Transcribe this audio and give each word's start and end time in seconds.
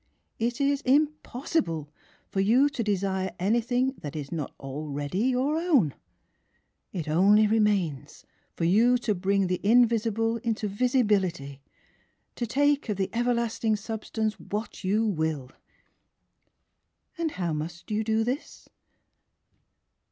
It 0.39 0.59
is 0.59 0.81
impossible 0.81 1.91
for 2.27 2.39
you 2.39 2.69
to 2.69 2.83
desire 2.83 3.35
anything 3.37 3.93
that 3.99 4.15
is 4.15 4.31
not 4.31 4.51
already 4.59 5.25
your 5.27 5.57
own! 5.59 5.93
It 6.91 7.07
only 7.07 7.45
remains 7.45 8.25
for 8.55 8.63
you 8.63 8.97
to 8.97 9.13
bring 9.13 9.45
the 9.45 9.61
invisible 9.63 10.37
into 10.37 10.67
visibility— 10.67 11.61
to 12.37 12.47
take 12.47 12.89
of 12.89 12.97
the 12.97 13.11
everlasting 13.13 13.75
sub 13.75 14.03
stance 14.05 14.39
what 14.39 14.83
you 14.83 15.05
will! 15.05 15.51
"And 17.19 17.29
how 17.33 17.53
must 17.53 17.91
you 17.91 18.03
do 18.03 18.23
this? 18.23 18.67